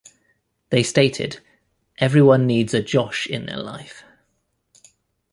[0.71, 1.41] They stated,
[1.99, 4.03] Everyone needs a Josh in their life.